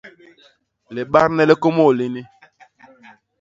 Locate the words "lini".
1.99-2.21